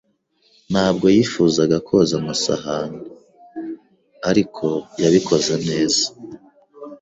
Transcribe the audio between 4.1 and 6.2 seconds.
ariko yabikoze neza.